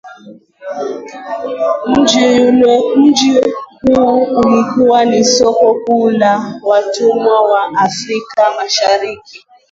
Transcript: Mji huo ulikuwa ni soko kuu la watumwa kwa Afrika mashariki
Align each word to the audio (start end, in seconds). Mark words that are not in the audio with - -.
Mji 1.87 3.37
huo 3.87 4.15
ulikuwa 4.39 5.05
ni 5.05 5.25
soko 5.25 5.75
kuu 5.85 6.09
la 6.09 6.61
watumwa 6.63 7.39
kwa 7.41 7.69
Afrika 7.79 8.43
mashariki 8.57 9.45